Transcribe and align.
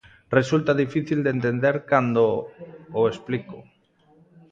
Resulta 0.37 0.71
difícil 0.83 1.19
de 1.25 1.33
entender 1.35 1.75
cando 1.91 2.23
o 2.99 3.01
explico. 3.11 3.57